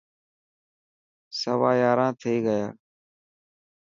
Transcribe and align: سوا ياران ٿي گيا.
سوا 1.39 1.71
ياران 1.81 2.11
ٿي 2.21 2.33
گيا. 2.45 2.65